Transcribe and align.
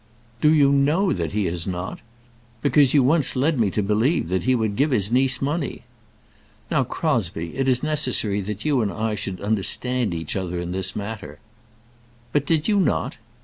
"Do 0.41 0.51
you 0.51 0.71
know 0.71 1.13
that 1.13 1.31
he 1.31 1.45
has 1.45 1.67
not? 1.67 1.99
because 2.63 2.91
you 2.95 3.03
once 3.03 3.35
led 3.35 3.59
me 3.59 3.69
to 3.69 3.83
believe 3.83 4.29
that 4.29 4.45
he 4.45 4.55
would 4.55 4.75
give 4.75 4.89
his 4.89 5.11
niece 5.11 5.43
money." 5.43 5.83
"Now, 6.71 6.83
Crosbie, 6.83 7.55
it 7.55 7.67
is 7.67 7.83
necessary 7.83 8.41
that 8.41 8.65
you 8.65 8.81
and 8.81 8.91
I 8.91 9.13
should 9.13 9.39
understand 9.41 10.15
each 10.15 10.35
other 10.35 10.59
in 10.59 10.71
this 10.71 10.95
matter" 10.95 11.37
"But 12.33 12.47
did 12.47 12.67
you 12.67 12.79
not?" 12.79 13.17